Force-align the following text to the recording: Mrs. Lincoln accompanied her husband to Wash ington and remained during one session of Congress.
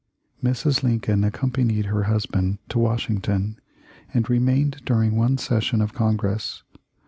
Mrs. 0.43 0.81
Lincoln 0.81 1.23
accompanied 1.23 1.85
her 1.85 2.05
husband 2.05 2.57
to 2.69 2.79
Wash 2.79 3.07
ington 3.07 3.57
and 4.11 4.27
remained 4.31 4.81
during 4.83 5.15
one 5.15 5.37
session 5.37 5.79
of 5.79 5.93
Congress. 5.93 6.63